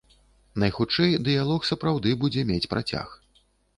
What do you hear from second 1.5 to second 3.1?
сапраўды будзе мець працяг.